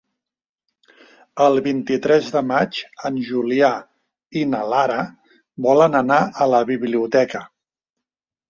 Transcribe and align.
El 1.47 1.59
vint-i-tres 1.67 2.31
de 2.37 2.41
maig 2.53 2.79
en 3.11 3.19
Julià 3.29 3.71
i 4.41 4.45
na 4.55 4.63
Lara 4.73 4.99
volen 5.69 5.99
anar 6.01 6.21
a 6.47 6.53
la 6.57 6.67
biblioteca. 6.75 7.45